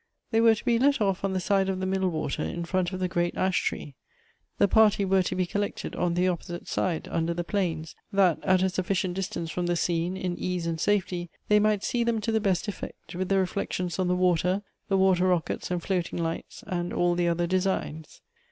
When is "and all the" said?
16.65-17.27